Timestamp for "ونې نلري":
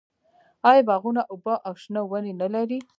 2.09-2.79